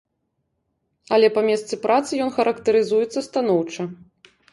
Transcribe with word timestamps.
Але 1.17 1.27
па 1.35 1.43
месцы 1.49 1.73
працы 1.83 2.11
ён 2.25 2.31
характарызуецца 2.37 3.19
станоўча. 3.29 3.87